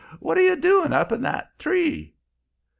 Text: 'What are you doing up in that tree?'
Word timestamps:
'What 0.19 0.35
are 0.39 0.41
you 0.41 0.55
doing 0.55 0.93
up 0.93 1.11
in 1.11 1.21
that 1.21 1.59
tree?' 1.59 2.15